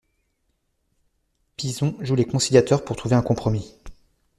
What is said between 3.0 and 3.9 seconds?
un compromis.